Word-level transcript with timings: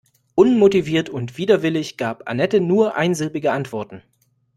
Unmotiviert 0.33 1.11
und 1.11 1.37
widerwillig 1.37 1.95
gab 1.95 2.27
Anette 2.27 2.59
nur 2.59 2.95
einsilbige 2.95 3.51
Antworten. 3.51 4.01